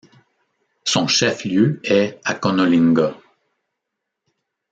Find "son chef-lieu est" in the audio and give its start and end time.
0.83-2.19